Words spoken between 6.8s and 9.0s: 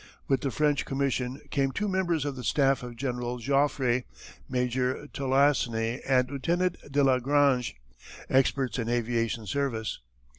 de la Grange, experts in